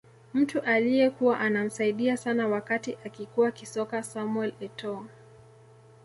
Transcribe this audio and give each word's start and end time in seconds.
Mtu 0.33 0.59
aliyekuwa 0.61 1.39
anamsaidia 1.39 2.17
sana 2.17 2.47
wakati 2.47 2.97
akikua 3.05 3.51
kisoka 3.51 4.03
Samuel 4.03 4.53
Etoo 4.59 5.05